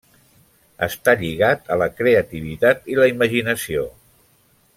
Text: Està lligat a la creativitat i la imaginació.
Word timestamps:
Està 0.87 1.13
lligat 1.19 1.69
a 1.75 1.77
la 1.83 1.89
creativitat 1.99 2.91
i 2.95 3.01
la 3.01 3.11
imaginació. 3.13 3.87